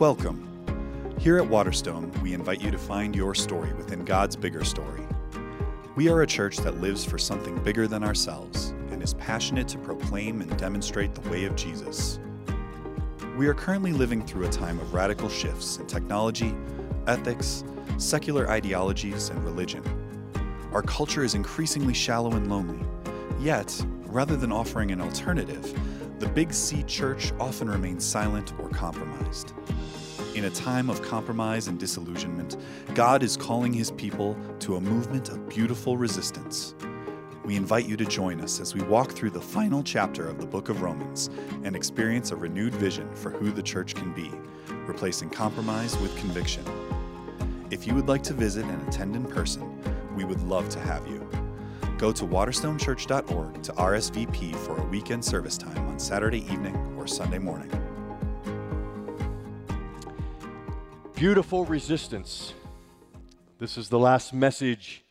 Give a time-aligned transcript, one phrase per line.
[0.00, 0.48] Welcome.
[1.18, 5.06] Here at Waterstone, we invite you to find your story within God's bigger story.
[5.94, 9.78] We are a church that lives for something bigger than ourselves and is passionate to
[9.78, 12.18] proclaim and demonstrate the way of Jesus.
[13.36, 16.54] We are currently living through a time of radical shifts in technology,
[17.06, 17.62] ethics,
[17.98, 19.82] secular ideologies, and religion.
[20.72, 22.78] Our culture is increasingly shallow and lonely.
[23.40, 25.74] Yet, rather than offering an alternative,
[26.20, 29.52] the Big C church often remains silent or compromised.
[30.36, 32.56] In a time of compromise and disillusionment,
[32.94, 36.76] God is calling his people to a movement of beautiful resistance.
[37.44, 40.46] We invite you to join us as we walk through the final chapter of the
[40.46, 41.30] book of Romans
[41.64, 44.30] and experience a renewed vision for who the church can be,
[44.86, 46.64] replacing compromise with conviction.
[47.72, 49.80] If you would like to visit and attend in person,
[50.14, 51.28] we would love to have you.
[51.98, 57.38] Go to waterstonechurch.org to RSVP for a weekend service time on Saturday evening or Sunday
[57.38, 57.70] morning.
[61.14, 62.54] Beautiful resistance.
[63.58, 65.04] This is the last message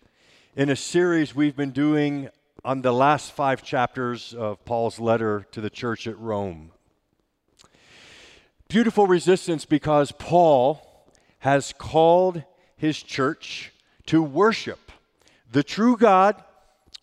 [0.55, 2.29] in a series we've been doing
[2.65, 6.71] on the last five chapters of Paul's letter to the church at Rome.
[8.67, 11.07] Beautiful resistance because Paul
[11.39, 12.43] has called
[12.75, 13.71] his church
[14.07, 14.88] to worship
[15.51, 16.41] the true God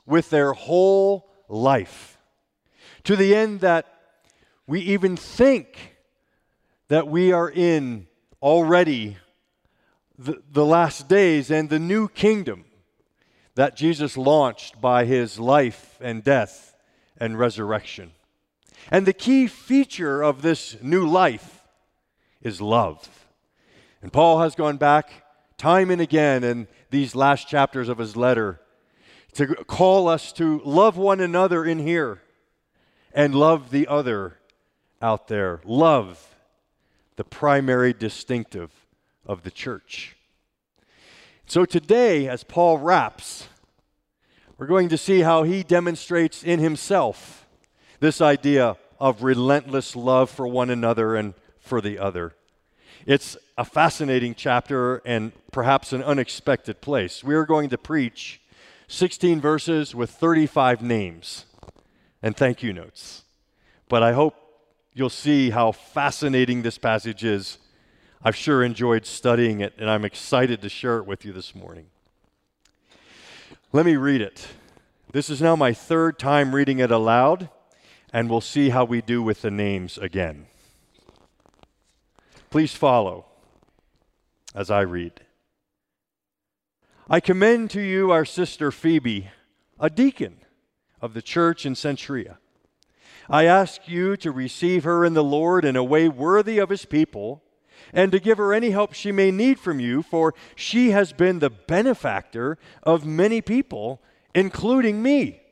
[0.04, 2.18] with their whole life,
[3.04, 3.86] to the end that
[4.66, 5.96] we even think
[6.88, 8.06] that we are in
[8.42, 9.16] already
[10.18, 12.64] the, the last days and the new kingdom
[13.54, 16.76] that Jesus launched by his life and death
[17.18, 18.12] and resurrection.
[18.90, 21.64] And the key feature of this new life
[22.42, 23.26] is love.
[24.02, 25.25] And Paul has gone back
[25.58, 28.60] time and again in these last chapters of his letter
[29.34, 32.22] to call us to love one another in here
[33.12, 34.38] and love the other
[35.02, 35.60] out there.
[35.64, 36.34] Love
[37.16, 38.70] the primary distinctive
[39.26, 40.16] of the church.
[41.46, 43.48] So today, as Paul wraps,
[44.58, 47.46] we're going to see how he demonstrates in himself
[48.00, 52.34] this idea of relentless love for one another and for the other.
[53.06, 57.22] It's a fascinating chapter and perhaps an unexpected place.
[57.22, 58.40] We are going to preach
[58.88, 61.46] 16 verses with 35 names
[62.20, 63.22] and thank you notes.
[63.88, 64.34] But I hope
[64.92, 67.58] you'll see how fascinating this passage is.
[68.24, 71.86] I've sure enjoyed studying it, and I'm excited to share it with you this morning.
[73.72, 74.48] Let me read it.
[75.12, 77.50] This is now my third time reading it aloud,
[78.12, 80.46] and we'll see how we do with the names again.
[82.56, 83.26] Please follow
[84.54, 85.20] as I read.
[87.06, 89.28] I commend to you our sister Phoebe,
[89.78, 90.38] a deacon
[91.02, 92.38] of the church in Cenchrea
[93.28, 96.86] I ask you to receive her in the Lord in a way worthy of his
[96.86, 97.42] people,
[97.92, 101.40] and to give her any help she may need from you, for she has been
[101.40, 104.00] the benefactor of many people,
[104.34, 105.42] including me.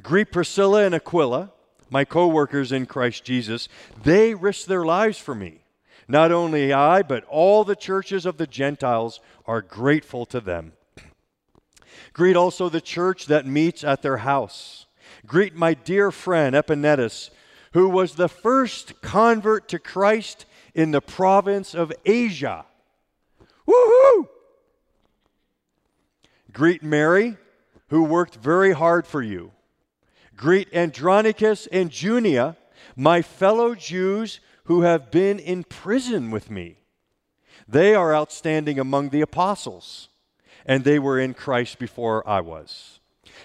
[0.00, 1.52] Greet Priscilla and Aquila,
[1.90, 3.68] my co workers in Christ Jesus.
[4.04, 5.64] They risked their lives for me.
[6.08, 10.72] Not only I, but all the churches of the Gentiles are grateful to them.
[12.12, 14.86] Greet also the church that meets at their house.
[15.26, 17.30] Greet my dear friend Epaenetus,
[17.72, 22.64] who was the first convert to Christ in the province of Asia.
[23.66, 24.28] Woohoo!
[26.52, 27.36] Greet Mary,
[27.88, 29.52] who worked very hard for you.
[30.36, 32.56] Greet Andronicus and Junia,
[32.94, 36.78] my fellow Jews who have been in prison with me.
[37.68, 40.08] They are outstanding among the apostles,
[40.64, 43.00] and they were in Christ before I was.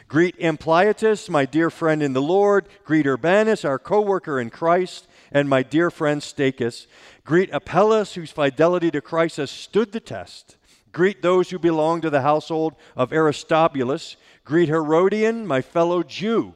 [0.07, 2.67] Greet Ampliatus, my dear friend in the Lord.
[2.83, 6.87] Greet Urbanus, our co worker in Christ, and my dear friend Stachys.
[7.23, 10.57] Greet Apelles, whose fidelity to Christ has stood the test.
[10.91, 14.17] Greet those who belong to the household of Aristobulus.
[14.43, 16.55] Greet Herodion, my fellow Jew.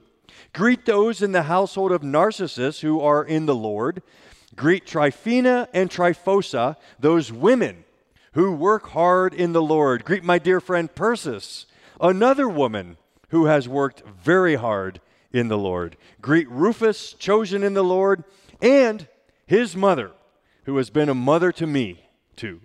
[0.53, 4.01] Greet those in the household of Narcissus who are in the Lord.
[4.55, 7.83] Greet Tryphena and Tryphosa, those women
[8.33, 10.05] who work hard in the Lord.
[10.05, 11.65] Greet my dear friend Persis,
[11.99, 12.97] another woman
[13.29, 15.97] who has worked very hard in the Lord.
[16.21, 18.23] Greet Rufus, chosen in the Lord,
[18.61, 19.07] and
[19.45, 20.11] his mother,
[20.65, 22.05] who has been a mother to me,
[22.35, 22.61] too.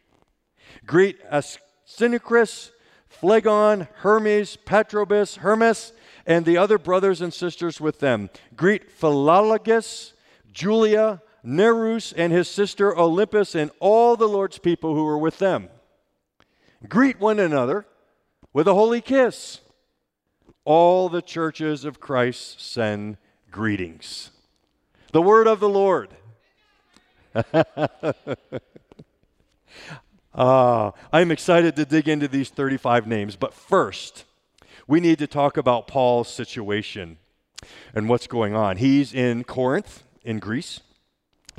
[0.87, 2.71] Greet Asyncritus,
[3.09, 5.93] Phlegon, Hermes, Patrobas, Hermas,
[6.27, 8.31] and the other brothers and sisters with them.
[8.57, 10.13] Greet Philologus,
[10.53, 15.69] Julia, Nereus, and his sister Olympas, and all the Lord's people who were with them.
[16.89, 17.87] Greet one another
[18.53, 19.61] with a holy kiss.
[20.65, 23.17] All the churches of Christ send
[23.51, 24.31] greetings.
[25.13, 26.11] The word of the Lord.
[30.35, 34.25] uh, I'm excited to dig into these 35 names, but first,
[34.87, 37.19] we need to talk about Paul's situation
[37.95, 38.77] and what's going on.
[38.77, 40.81] He's in Corinth, in Greece.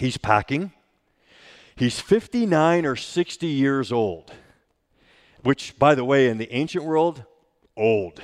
[0.02, 0.72] He's packing.
[1.76, 4.34] He's 59 or 60 years old,
[5.44, 7.24] which, by the way, in the ancient world,
[7.78, 8.20] old.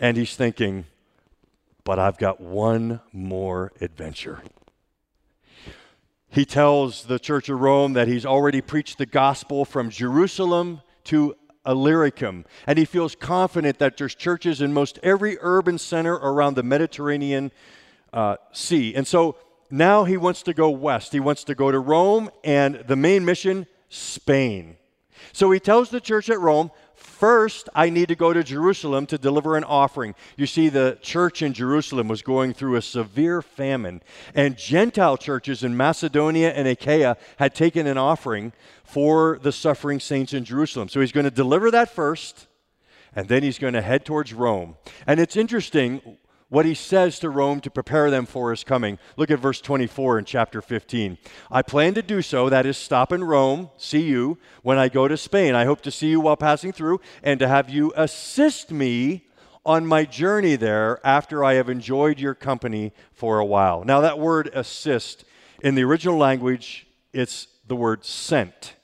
[0.00, 0.86] And he's thinking,
[1.84, 4.42] but I've got one more adventure.
[6.30, 11.36] He tells the Church of Rome that he's already preached the gospel from Jerusalem to
[11.64, 16.64] Illyricum, and he feels confident that there's churches in most every urban center around the
[16.64, 17.52] Mediterranean
[18.12, 18.96] uh, Sea.
[18.96, 19.36] And so
[19.72, 21.12] now he wants to go west.
[21.12, 24.76] He wants to go to Rome, and the main mission, Spain.
[25.32, 29.16] So he tells the church at Rome, First, I need to go to Jerusalem to
[29.16, 30.14] deliver an offering.
[30.36, 34.02] You see, the church in Jerusalem was going through a severe famine,
[34.34, 38.52] and Gentile churches in Macedonia and Achaia had taken an offering
[38.84, 40.88] for the suffering saints in Jerusalem.
[40.88, 42.46] So he's going to deliver that first,
[43.14, 44.76] and then he's going to head towards Rome.
[45.06, 46.18] And it's interesting
[46.52, 48.98] what he says to Rome to prepare them for his coming.
[49.16, 51.16] Look at verse 24 in chapter 15.
[51.50, 55.08] I plan to do so, that is, stop in Rome, see you when I go
[55.08, 55.54] to Spain.
[55.54, 59.24] I hope to see you while passing through and to have you assist me
[59.64, 63.82] on my journey there after I have enjoyed your company for a while.
[63.82, 65.24] Now, that word assist
[65.62, 68.74] in the original language, it's the word sent.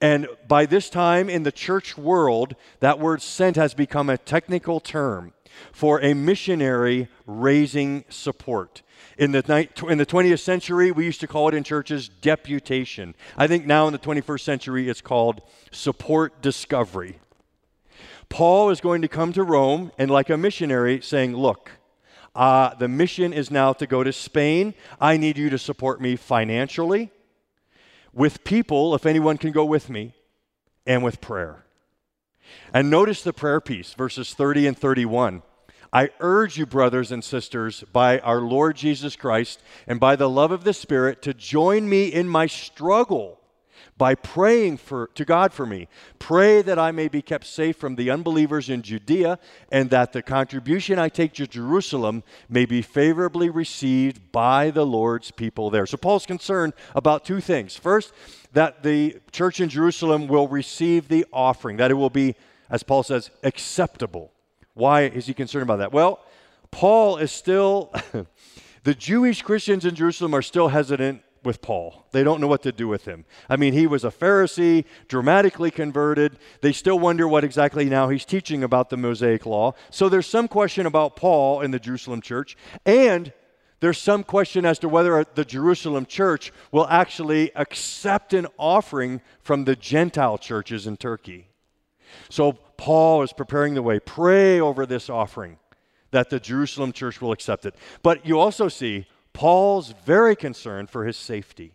[0.00, 4.78] And by this time in the church world, that word sent has become a technical
[4.78, 5.32] term
[5.72, 8.82] for a missionary raising support.
[9.16, 13.14] In the, in the 20th century, we used to call it in churches deputation.
[13.36, 17.18] I think now in the 21st century, it's called support discovery.
[18.28, 21.70] Paul is going to come to Rome and, like a missionary, saying, Look,
[22.34, 24.74] uh, the mission is now to go to Spain.
[25.00, 27.10] I need you to support me financially,
[28.12, 30.14] with people, if anyone can go with me,
[30.86, 31.64] and with prayer.
[32.72, 35.42] And notice the prayer piece, verses 30 and 31.
[35.92, 40.52] I urge you, brothers and sisters, by our Lord Jesus Christ and by the love
[40.52, 43.38] of the Spirit, to join me in my struggle
[43.96, 45.88] by praying for, to God for me.
[46.18, 49.38] Pray that I may be kept safe from the unbelievers in Judea
[49.72, 55.32] and that the contribution I take to Jerusalem may be favorably received by the Lord's
[55.32, 55.84] people there.
[55.84, 57.76] So Paul's concerned about two things.
[57.76, 58.12] First,
[58.52, 62.36] that the church in Jerusalem will receive the offering, that it will be,
[62.70, 64.32] as Paul says, acceptable
[64.78, 65.92] why is he concerned about that?
[65.92, 66.20] Well,
[66.70, 67.92] Paul is still,
[68.84, 72.06] the Jewish Christians in Jerusalem are still hesitant with Paul.
[72.12, 73.24] They don't know what to do with him.
[73.48, 76.38] I mean, he was a Pharisee, dramatically converted.
[76.60, 79.74] They still wonder what exactly now he's teaching about the Mosaic law.
[79.90, 82.56] So there's some question about Paul in the Jerusalem church.
[82.86, 83.32] And
[83.80, 89.64] there's some question as to whether the Jerusalem church will actually accept an offering from
[89.64, 91.47] the Gentile churches in Turkey.
[92.28, 93.98] So Paul is preparing the way.
[94.00, 95.58] Pray over this offering
[96.10, 97.74] that the Jerusalem church will accept it.
[98.02, 101.74] But you also see Paul's very concerned for his safety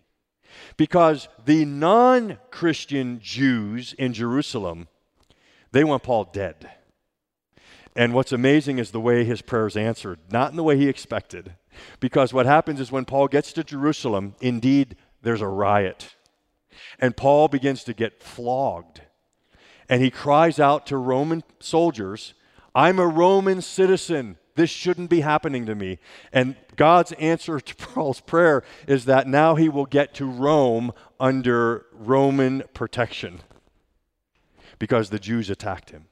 [0.77, 4.87] because the non Christian Jews in Jerusalem,
[5.71, 6.69] they want Paul dead.
[7.95, 11.53] And what's amazing is the way his prayers answered, not in the way he expected.
[11.99, 16.15] Because what happens is when Paul gets to Jerusalem, indeed, there's a riot.
[16.99, 19.01] And Paul begins to get flogged
[19.89, 22.33] and he cries out to Roman soldiers,
[22.75, 24.37] I'm a Roman citizen.
[24.55, 25.99] This shouldn't be happening to me.
[26.31, 31.85] And God's answer to Paul's prayer is that now he will get to Rome under
[31.93, 33.41] Roman protection
[34.79, 36.05] because the Jews attacked him.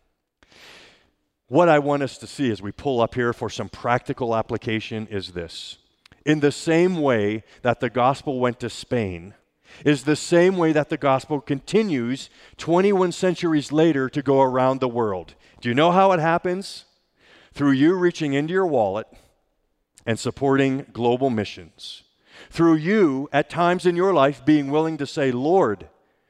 [1.48, 5.08] What I want us to see as we pull up here for some practical application
[5.08, 5.78] is this.
[6.26, 9.34] In the same way that the gospel went to Spain,
[9.86, 14.88] is the same way that the gospel continues 21 centuries later to go around the
[14.88, 15.36] world.
[15.60, 16.86] Do you know how it happens?
[17.54, 19.08] Through you reaching into your wallet
[20.06, 22.04] and supporting global missions.
[22.50, 25.88] Through you, at times in your life, being willing to say, Lord,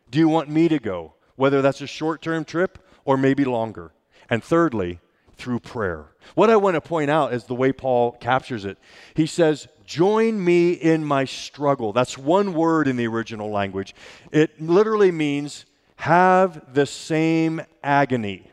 [0.10, 1.14] do you want me to go?
[1.36, 3.94] Whether that's a short term trip or maybe longer.
[4.30, 5.00] And thirdly,
[5.36, 6.11] through prayer.
[6.36, 8.78] What I want to point out is the way Paul captures it.
[9.16, 11.92] He says, Join me in my struggle.
[11.92, 13.94] That's one word in the original language.
[14.32, 15.66] It literally means
[15.98, 18.50] have the same agony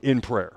[0.00, 0.52] in prayer.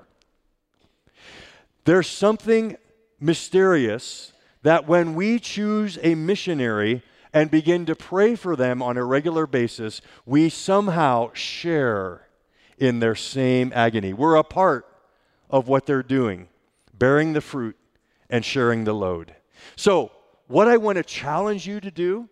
[1.84, 2.76] There's something
[3.18, 4.32] mysterious
[4.62, 9.46] that when we choose a missionary and begin to pray for them on a regular
[9.46, 12.28] basis, we somehow share
[12.78, 14.12] in their same agony.
[14.12, 14.87] We're a part
[15.50, 16.48] of what they're doing,
[16.92, 17.76] bearing the fruit
[18.28, 19.34] and sharing the load.
[19.76, 20.12] So,
[20.46, 22.28] what I want to challenge you to do,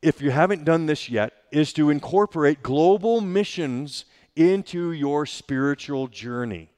[0.00, 4.04] if you haven't done this yet, is to incorporate global missions
[4.36, 6.70] into your spiritual journey.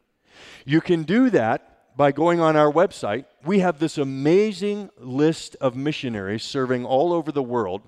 [0.64, 3.26] You can do that by going on our website.
[3.44, 7.82] We have this amazing list of missionaries serving all over the world.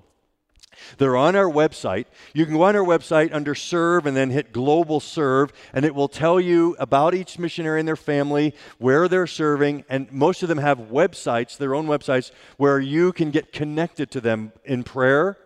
[0.99, 2.07] They're on our website.
[2.35, 5.95] You can go on our website under serve and then hit global serve, and it
[5.95, 10.49] will tell you about each missionary and their family, where they're serving, and most of
[10.49, 15.37] them have websites, their own websites, where you can get connected to them in prayer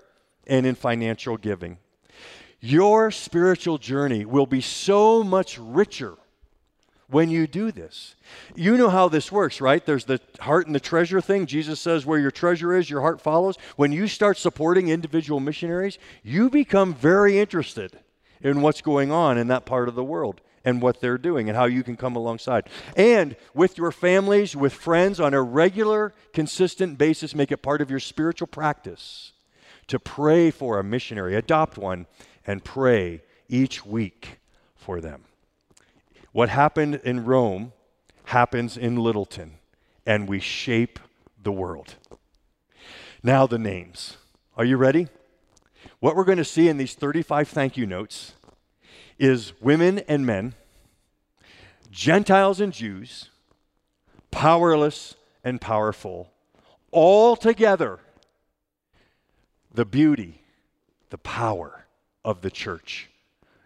[0.46, 1.78] and in financial giving.
[2.60, 6.16] Your spiritual journey will be so much richer
[7.11, 8.14] when you do this.
[8.55, 9.85] You know how this works, right?
[9.85, 11.47] There's the heart and the treasure thing.
[11.47, 13.57] Jesus says, where your treasure is, your heart follows.
[13.76, 17.99] When you start supporting individual missionaries, you become very interested
[18.40, 21.57] in what's going on in that part of the world and what they're doing and
[21.57, 22.69] how you can come alongside.
[22.97, 27.90] And with your families, with friends, on a regular, consistent basis, make it part of
[27.90, 29.33] your spiritual practice
[29.88, 32.07] to pray for a missionary, adopt one,
[32.47, 34.38] and pray each week
[34.76, 35.25] for them.
[36.32, 37.72] What happened in Rome
[38.25, 39.58] happens in Littleton,
[40.06, 41.00] and we shape
[41.42, 41.96] the world.
[43.22, 44.16] Now, the names.
[44.56, 45.08] Are you ready?
[45.99, 48.34] What we're going to see in these 35 thank you notes
[49.18, 50.54] is women and men,
[51.90, 53.30] Gentiles and Jews,
[54.30, 56.30] powerless and powerful,
[56.92, 57.99] all together.
[59.75, 60.42] The beauty,
[61.10, 61.87] the power
[62.25, 63.10] of the church,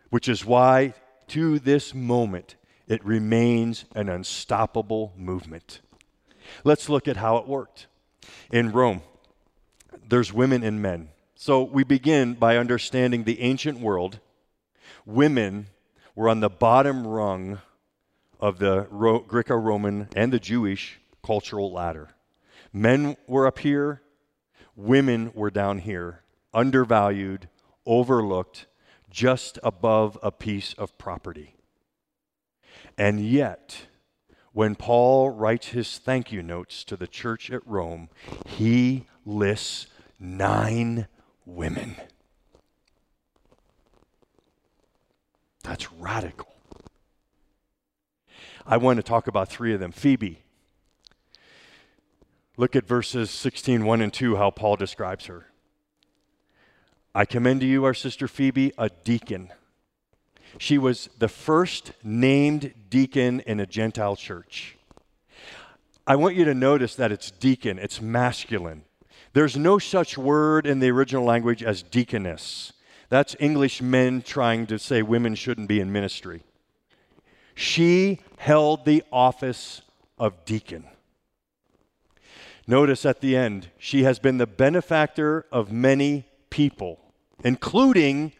[0.08, 0.94] which is why
[1.28, 5.80] to this moment, it remains an unstoppable movement.
[6.64, 7.86] Let's look at how it worked.
[8.52, 9.02] In Rome,
[10.08, 11.08] there's women and men.
[11.34, 14.20] So we begin by understanding the ancient world.
[15.06, 15.66] Women
[16.14, 17.60] were on the bottom rung
[18.40, 22.10] of the Ro- Greco Roman and the Jewish cultural ladder.
[22.72, 24.02] Men were up here,
[24.76, 27.48] women were down here, undervalued,
[27.86, 28.66] overlooked,
[29.14, 31.54] just above a piece of property.
[32.98, 33.86] And yet,
[34.52, 38.08] when Paul writes his thank you notes to the church at Rome,
[38.44, 39.86] he lists
[40.18, 41.06] nine
[41.46, 41.94] women.
[45.62, 46.52] That's radical.
[48.66, 49.92] I want to talk about three of them.
[49.92, 50.42] Phoebe.
[52.56, 55.46] Look at verses 16, 1 and 2, how Paul describes her.
[57.16, 59.50] I commend to you our sister Phoebe, a deacon.
[60.58, 64.76] She was the first named deacon in a Gentile church.
[66.08, 68.82] I want you to notice that it's deacon, it's masculine.
[69.32, 72.72] There's no such word in the original language as deaconess.
[73.10, 76.42] That's English men trying to say women shouldn't be in ministry.
[77.54, 79.82] She held the office
[80.18, 80.84] of deacon.
[82.66, 87.03] Notice at the end, she has been the benefactor of many people
[87.44, 88.32] including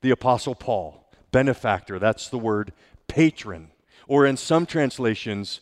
[0.00, 1.04] the Apostle Paul.
[1.30, 2.72] Benefactor, that's the word
[3.06, 3.70] patron,
[4.06, 5.60] or in some translations,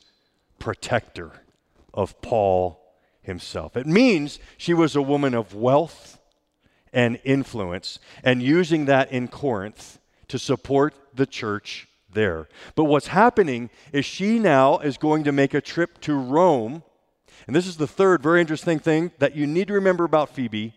[0.59, 1.33] protector
[1.93, 2.81] of Paul
[3.21, 3.77] himself.
[3.77, 6.19] It means she was a woman of wealth
[6.93, 12.49] and influence, and using that in Corinth to support the church there.
[12.75, 16.83] But what's happening is she now is going to make a trip to Rome.
[17.47, 20.75] And this is the third very interesting thing that you need to remember about Phoebe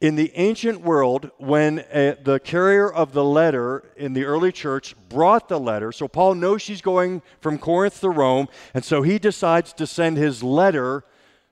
[0.00, 4.94] in the ancient world, when a, the carrier of the letter in the early church
[5.10, 9.18] brought the letter, so Paul knows she's going from Corinth to Rome, and so he
[9.18, 11.04] decides to send his letter,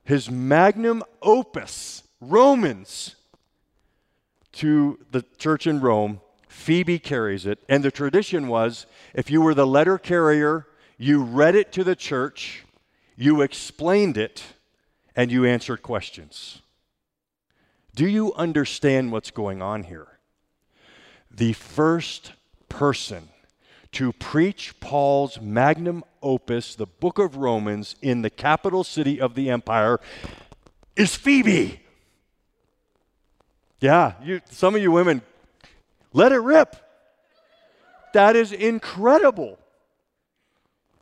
[0.02, 3.16] his magnum opus, Romans,
[4.52, 6.20] to the church in Rome.
[6.48, 11.54] Phoebe carries it, and the tradition was if you were the letter carrier, you read
[11.54, 12.64] it to the church,
[13.14, 14.42] you explained it,
[15.18, 16.62] and you answer questions.
[17.96, 20.06] Do you understand what's going on here?
[21.28, 22.34] The first
[22.68, 23.28] person
[23.90, 29.50] to preach Paul's magnum opus, the book of Romans, in the capital city of the
[29.50, 29.98] empire
[30.94, 31.80] is Phoebe.
[33.80, 35.22] Yeah, you, some of you women,
[36.12, 36.76] let it rip.
[38.14, 39.58] That is incredible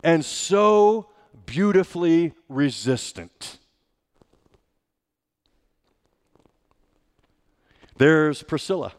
[0.02, 1.10] and so
[1.44, 3.58] beautifully resistant.
[7.98, 8.92] There's Priscilla.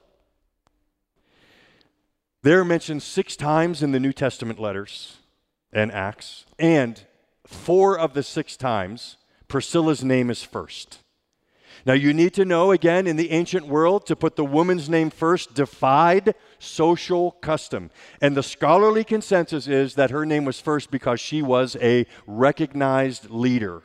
[2.42, 5.18] They're mentioned six times in the New Testament letters
[5.72, 7.02] and Acts, and
[7.46, 11.00] four of the six times, Priscilla's name is first.
[11.86, 15.10] Now, you need to know again in the ancient world to put the woman's name
[15.10, 17.92] first defied social custom.
[18.20, 23.30] And the scholarly consensus is that her name was first because she was a recognized
[23.30, 23.84] leader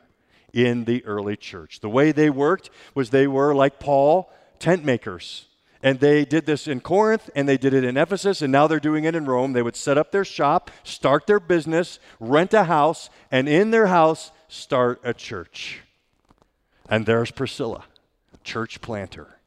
[0.53, 1.79] in the early church.
[1.79, 4.31] The way they worked was they were, like Paul,
[4.63, 5.45] tent makers.
[5.83, 8.79] And they did this in Corinth and they did it in Ephesus, and now they're
[8.79, 9.51] doing it in Rome.
[9.51, 13.87] They would set up their shop, start their business, rent a house, and in their
[13.87, 15.81] house, start a church.
[16.89, 17.83] And there's Priscilla,
[18.45, 19.39] church planter.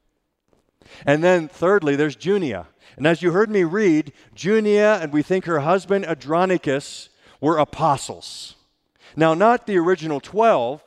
[1.06, 2.66] And then, thirdly, there's Junia.
[2.98, 7.08] And as you heard me read, Junia and we think her husband Andronicus
[7.40, 8.56] were apostles.
[9.16, 10.82] Now, not the original 12,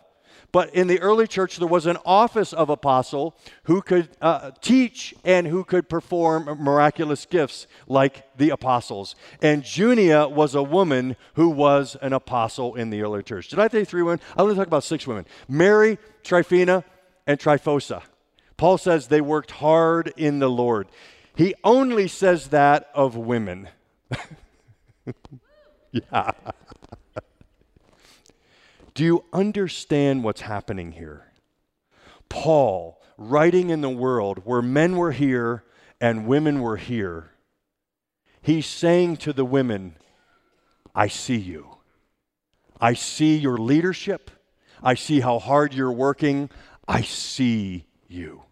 [0.52, 5.14] but in the early church, there was an office of apostle who could uh, teach
[5.24, 9.16] and who could perform miraculous gifts like the apostles.
[9.42, 13.50] And Junia was a woman who was an apostle in the early church.
[13.50, 14.20] Did I say three women?
[14.36, 16.84] I want to talk about six women Mary, Tryphena,
[17.28, 18.02] and Tryphosa.
[18.58, 20.88] Paul says they worked hard in the Lord.
[21.36, 23.70] He only says that of women.
[25.92, 26.32] yeah.
[29.00, 31.32] Do you understand what's happening here?
[32.28, 35.64] Paul, writing in the world where men were here
[36.02, 37.32] and women were here,
[38.42, 39.96] he's saying to the women,
[40.94, 41.78] I see you.
[42.82, 44.32] I see your leadership.
[44.84, 46.50] I see how hard you're working.
[46.86, 48.44] I see you.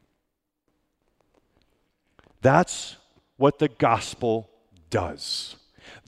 [2.42, 2.96] That's
[3.36, 4.50] what the gospel
[4.90, 5.58] does.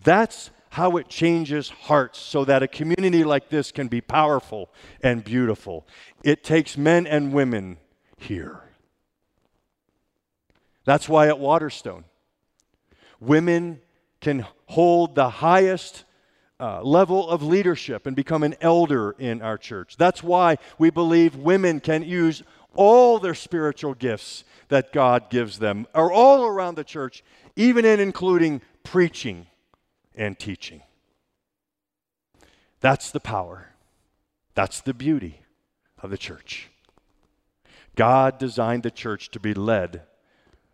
[0.01, 4.69] That's how it changes hearts so that a community like this can be powerful
[5.01, 5.87] and beautiful.
[6.23, 7.77] It takes men and women
[8.17, 8.61] here.
[10.85, 12.05] That's why at Waterstone,
[13.19, 13.81] women
[14.21, 16.03] can hold the highest
[16.59, 19.95] uh, level of leadership and become an elder in our church.
[19.97, 22.43] That's why we believe women can use
[22.75, 27.23] all their spiritual gifts that God gives them, are all around the church,
[27.55, 29.47] even in including preaching
[30.15, 30.81] and teaching.
[32.81, 33.69] That's the power.
[34.55, 35.41] That's the beauty
[36.01, 36.69] of the church.
[37.95, 40.03] God designed the church to be led,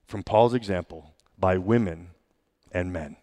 [0.06, 2.10] from Paul's example, by women
[2.72, 3.18] and men.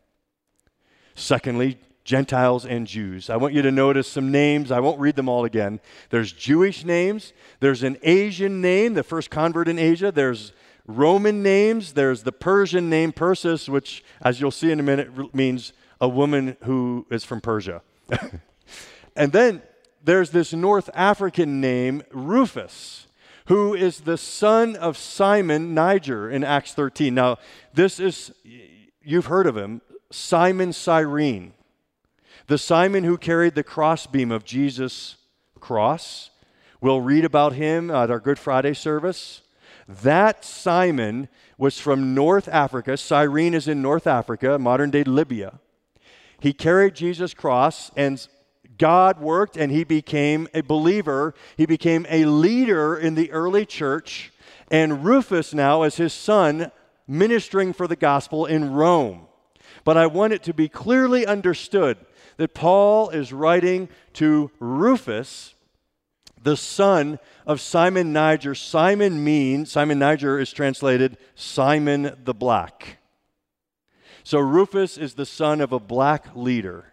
[1.14, 3.30] Secondly, Gentiles and Jews.
[3.30, 4.72] I want you to notice some names.
[4.72, 5.78] I won't read them all again.
[6.10, 10.52] There's Jewish names, there's an Asian name, the first convert in Asia, there's
[10.86, 15.72] Roman names, there's the Persian name Persis, which, as you'll see in a minute, means
[16.02, 17.80] a woman who is from Persia.
[19.16, 19.62] and then
[20.02, 23.06] there's this North African name, Rufus,
[23.46, 27.14] who is the son of Simon Niger in Acts 13.
[27.14, 27.38] Now,
[27.72, 28.32] this is,
[29.00, 31.54] you've heard of him, Simon Cyrene,
[32.48, 35.16] the Simon who carried the crossbeam of Jesus'
[35.60, 36.30] cross.
[36.80, 39.42] We'll read about him at our Good Friday service.
[39.86, 42.96] That Simon was from North Africa.
[42.96, 45.60] Cyrene is in North Africa, modern day Libya.
[46.42, 48.26] He carried Jesus' cross, and
[48.76, 51.34] God worked, and he became a believer.
[51.56, 54.32] He became a leader in the early church.
[54.68, 56.72] And Rufus now, as his son,
[57.06, 59.28] ministering for the gospel in Rome.
[59.84, 61.96] But I want it to be clearly understood
[62.38, 65.54] that Paul is writing to Rufus,
[66.42, 68.56] the son of Simon Niger.
[68.56, 72.98] Simon means, Simon Niger is translated Simon the Black.
[74.24, 76.92] So Rufus is the son of a black leader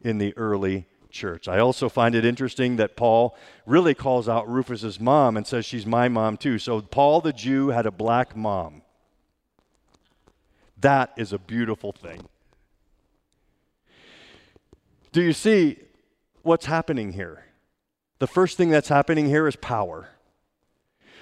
[0.00, 1.48] in the early church.
[1.48, 5.86] I also find it interesting that Paul really calls out Rufus's mom and says she's
[5.86, 6.58] my mom too.
[6.58, 8.82] So Paul the Jew had a black mom.
[10.80, 12.28] That is a beautiful thing.
[15.12, 15.78] Do you see
[16.42, 17.44] what's happening here?
[18.18, 20.10] The first thing that's happening here is power.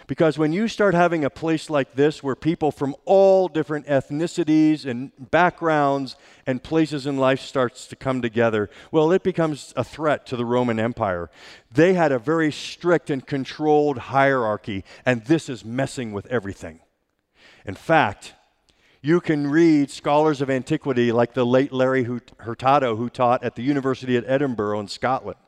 [0.07, 4.85] Because when you start having a place like this where people from all different ethnicities
[4.85, 6.17] and backgrounds
[6.47, 10.45] and places in life starts to come together, well, it becomes a threat to the
[10.45, 11.29] Roman Empire.
[11.73, 16.81] They had a very strict and controlled hierarchy, and this is messing with everything.
[17.65, 18.35] In fact,
[19.03, 22.05] you can read scholars of antiquity like the late Larry
[22.39, 25.39] Hurtado, who taught at the University of Edinburgh in Scotland.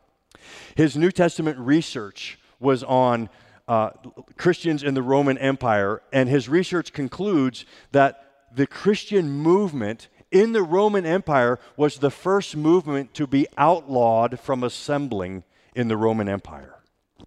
[0.75, 3.29] His New Testament research was on
[3.69, 3.91] uh,
[4.37, 10.63] Christians in the Roman Empire, and his research concludes that the Christian movement in the
[10.63, 16.77] Roman Empire was the first movement to be outlawed from assembling in the Roman Empire.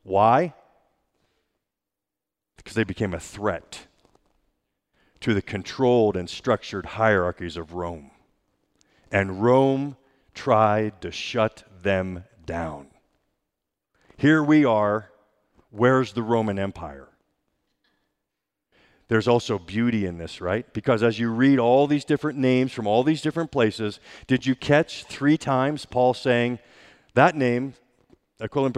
[0.04, 0.56] Why?
[2.58, 3.88] Because they became a threat
[5.20, 8.10] to the controlled and structured hierarchies of Rome.
[9.12, 9.98] And Rome
[10.34, 12.88] tried to shut them down.
[14.18, 15.11] Here we are
[15.72, 17.08] Where's the Roman Empire?
[19.12, 20.72] there's also beauty in this, right?
[20.72, 24.56] Because as you read all these different names from all these different places, did you
[24.56, 26.60] catch three times Paul saying
[27.14, 27.74] that name,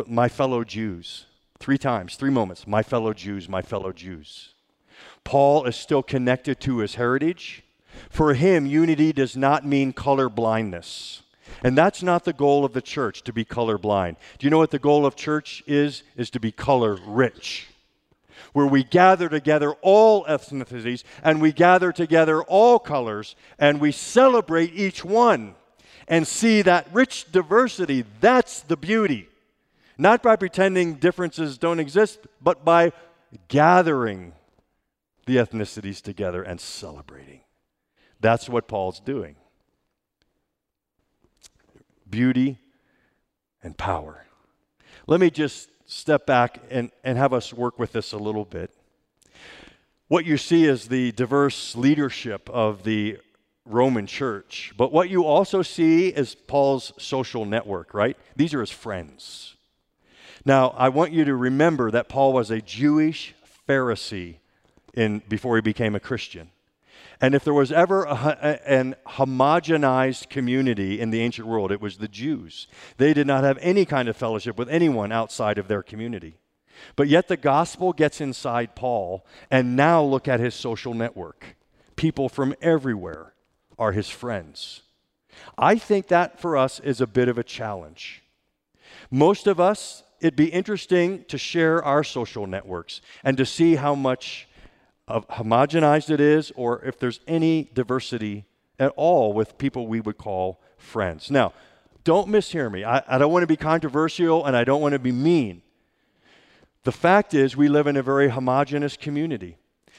[0.07, 1.27] my fellow Jews?
[1.59, 4.55] Three times, three moments, my fellow Jews, my fellow Jews.
[5.23, 7.61] Paul is still connected to his heritage.
[8.09, 11.21] For him, unity does not mean color blindness.
[11.63, 14.17] And that's not the goal of the church to be color blind.
[14.39, 16.03] Do you know what the goal of church is?
[16.15, 17.67] Is to be color rich
[18.53, 24.73] where we gather together all ethnicities and we gather together all colors and we celebrate
[24.73, 25.55] each one
[26.07, 28.05] and see that rich diversity.
[28.21, 29.27] That's the beauty.
[29.97, 32.91] Not by pretending differences don't exist, but by
[33.47, 34.33] gathering
[35.25, 37.41] the ethnicities together and celebrating.
[38.19, 39.35] That's what Paul's doing.
[42.13, 42.59] Beauty
[43.63, 44.23] and power.
[45.07, 48.69] Let me just step back and, and have us work with this a little bit.
[50.09, 53.17] What you see is the diverse leadership of the
[53.65, 58.15] Roman church, but what you also see is Paul's social network, right?
[58.35, 59.55] These are his friends.
[60.45, 63.33] Now, I want you to remember that Paul was a Jewish
[63.67, 64.35] Pharisee
[64.93, 66.51] in, before he became a Christian.
[67.23, 71.97] And if there was ever a, an homogenized community in the ancient world, it was
[71.97, 72.67] the Jews.
[72.97, 76.35] They did not have any kind of fellowship with anyone outside of their community.
[76.97, 81.55] But yet the gospel gets inside Paul, and now look at his social network.
[81.95, 83.31] People from everywhere
[83.79, 84.81] are his friends.
[85.57, 88.21] I think that for us is a bit of a challenge.
[89.09, 93.95] Most of us, it'd be interesting to share our social networks and to see how
[93.95, 94.45] much
[95.07, 98.45] homogenized it is or if there's any diversity
[98.79, 101.29] at all with people we would call friends.
[101.29, 101.53] Now,
[102.03, 102.83] don't mishear me.
[102.83, 105.61] I, I don't want to be controversial and I don't want to be mean.
[106.83, 109.57] The fact is, we live in a very homogenous community.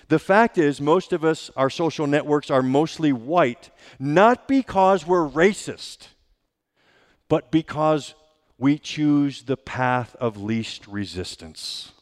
[0.09, 5.27] The fact is, most of us, our social networks are mostly white, not because we're
[5.27, 6.09] racist,
[7.29, 8.15] but because
[8.59, 11.93] we choose the path of least resistance.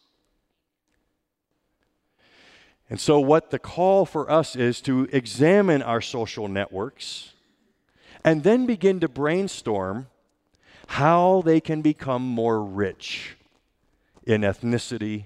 [2.93, 7.33] And so, what the call for us is to examine our social networks
[8.23, 10.09] and then begin to brainstorm
[10.89, 13.39] how they can become more rich
[14.25, 15.25] in ethnicity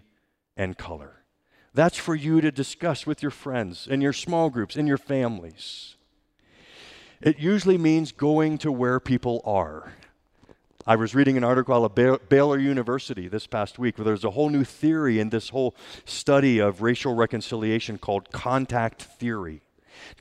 [0.56, 1.24] and color.
[1.74, 5.96] That's for you to discuss with your friends, in your small groups, in your families.
[7.20, 9.92] It usually means going to where people are
[10.88, 14.30] I was reading an article out of Baylor University this past week where there's a
[14.30, 19.62] whole new theory in this whole study of racial reconciliation called contact theory.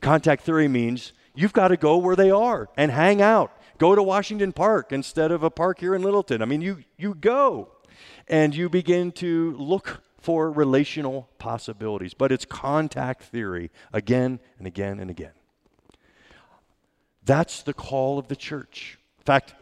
[0.02, 3.52] Contact theory means you've got to go where they are and hang out.
[3.78, 6.42] Go to Washington Park instead of a park here in Littleton.
[6.42, 7.70] I mean, you, you go
[8.28, 12.16] and you begin to look for relational possibilities.
[12.16, 15.34] But it's contact theory again and again and again.
[17.24, 18.98] That's the call of the church.
[19.20, 19.54] In fact,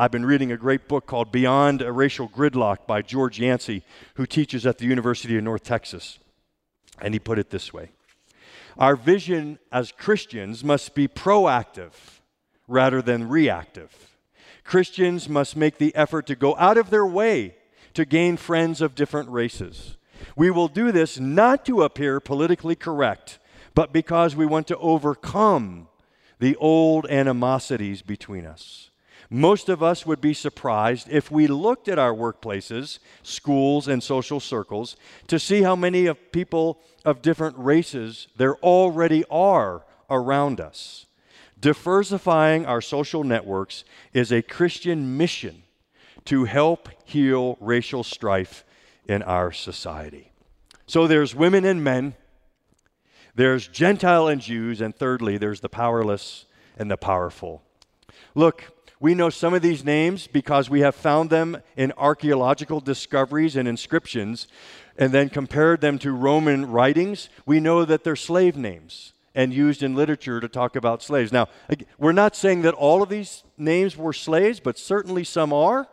[0.00, 3.82] I've been reading a great book called Beyond a Racial Gridlock by George Yancey,
[4.14, 6.18] who teaches at the University of North Texas.
[7.02, 7.90] And he put it this way
[8.78, 11.92] Our vision as Christians must be proactive
[12.66, 14.16] rather than reactive.
[14.64, 17.56] Christians must make the effort to go out of their way
[17.92, 19.98] to gain friends of different races.
[20.34, 23.38] We will do this not to appear politically correct,
[23.74, 25.88] but because we want to overcome
[26.38, 28.89] the old animosities between us.
[29.32, 34.40] Most of us would be surprised if we looked at our workplaces, schools, and social
[34.40, 34.96] circles
[35.28, 41.06] to see how many of people of different races there already are around us.
[41.60, 45.62] Diversifying our social networks is a Christian mission
[46.24, 48.64] to help heal racial strife
[49.06, 50.32] in our society.
[50.86, 52.14] So there's women and men,
[53.36, 57.62] there's Gentile and Jews, and thirdly, there's the powerless and the powerful.
[58.34, 63.56] Look, we know some of these names because we have found them in archaeological discoveries
[63.56, 64.46] and inscriptions
[64.98, 67.30] and then compared them to Roman writings.
[67.46, 71.32] We know that they're slave names and used in literature to talk about slaves.
[71.32, 71.48] Now,
[71.98, 75.88] we're not saying that all of these names were slaves, but certainly some are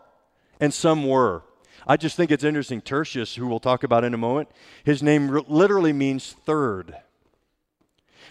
[0.59, 1.43] and some were.
[1.87, 2.81] I just think it's interesting.
[2.81, 4.49] Tertius, who we'll talk about in a moment,
[4.83, 6.97] his name literally means third.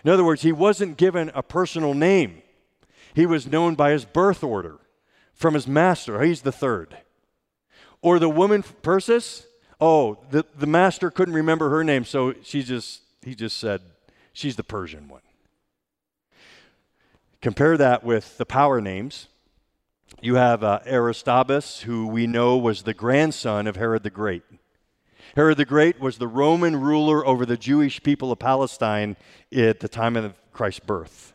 [0.04, 2.42] In other words, he wasn't given a personal name.
[3.16, 4.76] He was known by his birth order
[5.32, 6.22] from his master.
[6.22, 6.98] He's the third.
[8.02, 9.46] Or the woman Persis,
[9.80, 13.80] oh, the, the master couldn't remember her name, so she just he just said
[14.34, 15.22] she's the Persian one.
[17.40, 19.28] Compare that with the power names.
[20.20, 24.42] You have uh, Aristobulus, who we know was the grandson of Herod the Great.
[25.34, 29.16] Herod the Great was the Roman ruler over the Jewish people of Palestine
[29.50, 31.32] at the time of Christ's birth,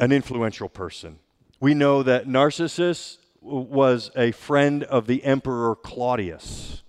[0.00, 1.18] an influential person.
[1.60, 6.82] We know that Narcissus was a friend of the Emperor Claudius,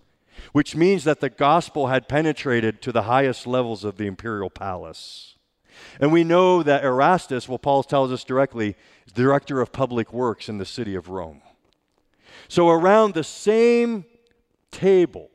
[0.53, 5.35] which means that the gospel had penetrated to the highest levels of the imperial palace.
[5.99, 10.47] And we know that Erastus, well, Paul tells us directly, is director of public works
[10.47, 11.41] in the city of Rome.
[12.47, 14.05] So, around the same
[14.71, 15.29] table,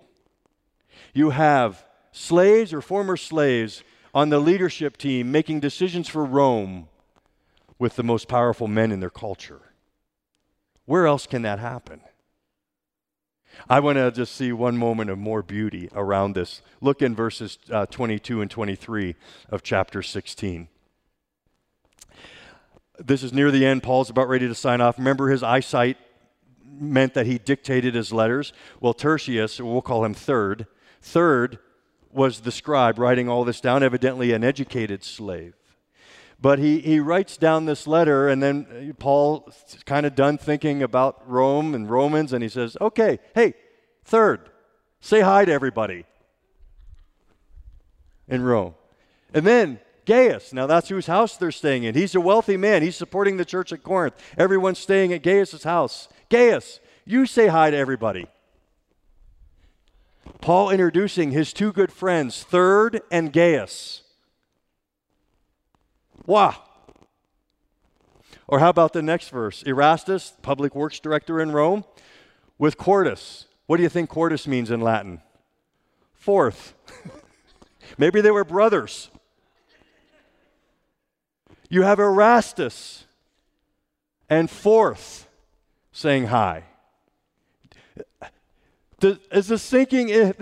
[1.13, 3.83] you have slaves or former slaves
[4.15, 6.89] on the leadership team making decisions for Rome
[7.81, 9.73] with the most powerful men in their culture.
[10.85, 12.03] Where else can that happen?
[13.69, 16.63] I want to just see one moment of more beauty around this.
[16.81, 19.17] Look in verses uh, 22 and 23
[19.49, 20.69] of chapter 16.
[22.99, 23.83] This is near the end.
[23.83, 24.99] Paul's about ready to sign off.
[24.99, 25.97] Remember, his eyesight
[26.71, 28.53] meant that he dictated his letters.
[28.79, 30.67] Well, Tertius, we'll call him third,
[31.01, 31.59] third
[32.13, 35.55] was the scribe writing all this down, evidently an educated slave.
[36.43, 39.53] But he, he writes down this letter, and then uh, Paul
[39.85, 43.55] kind of done thinking about Rome and Romans, and he says, Okay, hey,
[44.05, 44.49] third,
[45.01, 46.07] say hi to everybody
[48.27, 48.75] in Rome.
[49.35, 51.95] And then Gaius, now that's whose house they're staying in.
[51.95, 52.83] He's a wealthy man.
[52.83, 54.15] He's supporting the church at Corinth.
[54.39, 56.09] Everyone's staying at Gaius's house.
[56.31, 58.27] Gaius, you say hi to everybody.
[60.41, 64.03] Paul introducing his two good friends, Third and Gaius.
[66.31, 66.55] Wow.
[68.47, 69.65] Or how about the next verse?
[69.65, 71.85] Erastus, public works director in Rome,
[72.57, 73.47] with Quartus.
[73.67, 75.23] What do you think Quartus means in Latin?
[76.15, 76.75] Fourth.
[77.99, 79.11] Maybe they were brothers.
[81.69, 83.07] You have Erastus
[84.29, 85.29] and fourth
[85.91, 86.63] saying hi.
[89.03, 90.33] Is this sinking?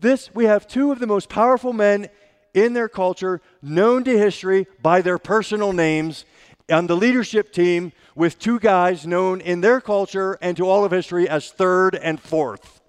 [0.00, 2.08] This, we have two of the most powerful men
[2.54, 6.24] in their culture, known to history by their personal names,
[6.70, 10.92] on the leadership team with two guys known in their culture and to all of
[10.92, 12.80] history as third and fourth.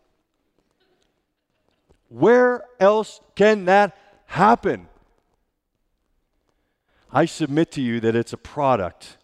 [2.09, 3.97] Where else can that
[4.27, 4.87] happen?
[7.11, 9.17] I submit to you that it's a product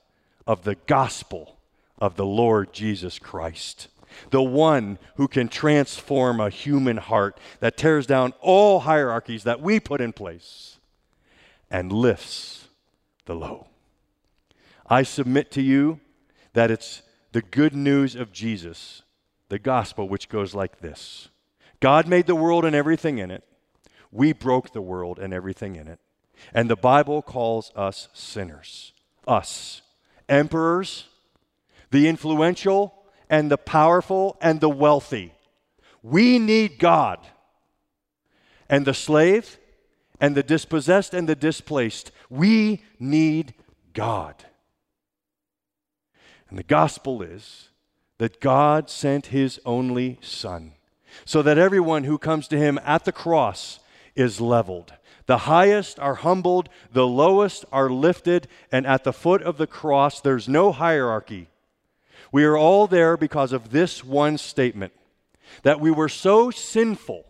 [0.47, 1.57] of the gospel
[1.99, 3.87] of the Lord Jesus Christ
[4.29, 9.79] the one who can transform a human heart that tears down all hierarchies that we
[9.79, 10.77] put in place
[11.69, 12.67] and lifts
[13.25, 13.67] the low.
[14.87, 15.99] I submit to you
[16.53, 19.03] that it's the good news of Jesus,
[19.49, 21.29] the gospel, which goes like this
[21.79, 23.43] God made the world and everything in it.
[24.11, 25.99] We broke the world and everything in it.
[26.53, 28.93] And the Bible calls us sinners.
[29.27, 29.81] Us,
[30.27, 31.05] emperors,
[31.91, 33.00] the influential,
[33.31, 35.33] and the powerful and the wealthy.
[36.03, 37.25] We need God.
[38.69, 39.57] And the slave
[40.19, 42.11] and the dispossessed and the displaced.
[42.29, 43.53] We need
[43.93, 44.35] God.
[46.49, 47.69] And the gospel is
[48.17, 50.73] that God sent his only Son
[51.23, 53.79] so that everyone who comes to him at the cross
[54.13, 54.93] is leveled.
[55.25, 60.19] The highest are humbled, the lowest are lifted, and at the foot of the cross,
[60.19, 61.47] there's no hierarchy.
[62.31, 64.93] We are all there because of this one statement
[65.63, 67.25] that we were so sinful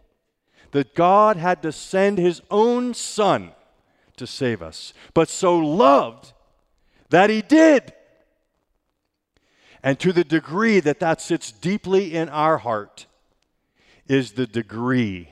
[0.72, 3.52] that God had to send his own son
[4.18, 6.34] to save us, but so loved
[7.10, 7.94] that he did.
[9.84, 13.08] And to the degree that that sits deeply in our heart
[14.08, 15.30] is the degree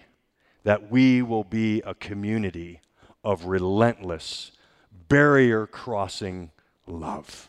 [0.64, 2.82] that we will be a community
[3.24, 4.52] of relentless,
[5.08, 6.52] barrier crossing
[6.88, 7.49] love.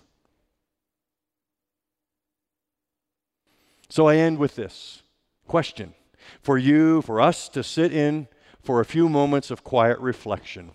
[3.90, 5.02] So I end with this
[5.48, 5.94] question
[6.40, 8.28] for you, for us to sit in
[8.62, 10.70] for a few moments of quiet reflection.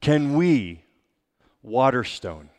[0.00, 0.84] Can we,
[1.62, 2.50] Waterstone,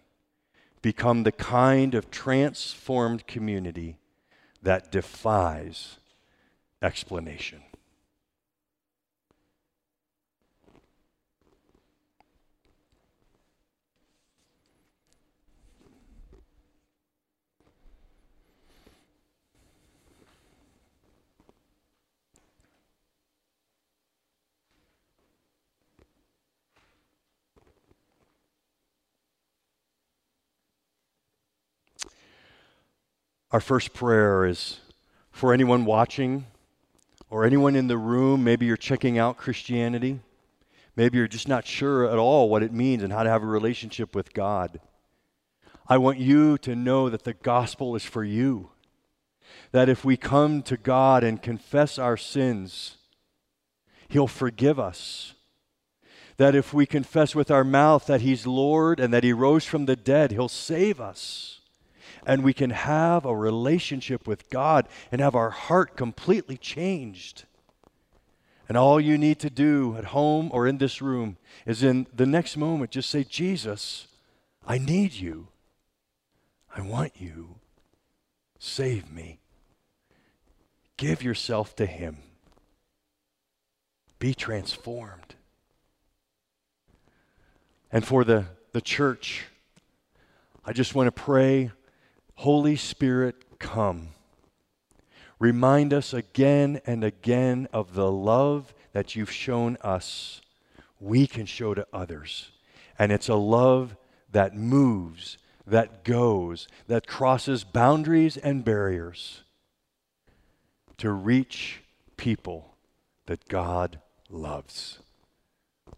[0.82, 3.98] become the kind of transformed community
[4.62, 6.00] that defies
[6.82, 7.62] explanation?
[33.54, 34.80] Our first prayer is
[35.32, 36.48] for anyone watching
[37.30, 38.44] or anyone in the room.
[38.44, 40.22] Maybe you're checking out Christianity.
[40.96, 43.46] Maybe you're just not sure at all what it means and how to have a
[43.46, 44.80] relationship with God.
[45.88, 48.72] I want you to know that the gospel is for you.
[49.72, 52.98] that if we come to God and confess our sins,
[54.08, 55.34] He'll forgive us.
[56.38, 59.86] That if we confess with our mouth that He's Lord and that He rose from
[59.86, 61.60] the dead, He'll save us.
[62.26, 67.46] And we can have a relationship with God and have our heart completely changed.
[68.70, 72.26] And all you need to do at home or in this room is in the
[72.26, 74.08] next moment just say, Jesus,
[74.66, 75.48] I need you.
[76.76, 77.56] I want you.
[78.58, 79.40] Save me.
[80.96, 82.18] Give yourself to Him.
[84.20, 85.36] Be transformed.
[87.92, 89.46] And for the, the church,
[90.66, 91.72] I just want to pray
[92.44, 94.10] Holy Spirit, come.
[95.40, 100.42] Remind us again and again of the love that you've shown us,
[101.00, 102.52] we can show to others.
[103.00, 103.96] And it's a love
[104.30, 109.44] that moves, that goes, that crosses boundaries and barriers
[110.98, 111.82] to reach
[112.18, 112.76] people
[113.26, 115.00] that God loves.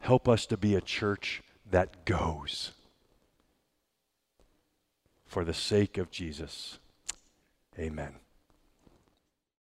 [0.02, 2.74] Help us to be a church that goes
[5.36, 6.80] for the sake of Jesus.
[7.78, 8.25] Amen.